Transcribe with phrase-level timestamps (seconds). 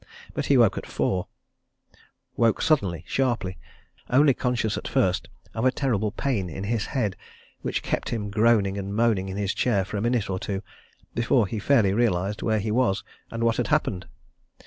[0.33, 1.27] But he woke at four
[2.35, 3.59] woke suddenly, sharply,
[4.09, 7.15] only conscious at first of a terrible pain in his head,
[7.61, 10.63] which kept him groaning and moaning in his chair for a minute or two
[11.13, 14.07] before he fairly realized where he was and what had happened.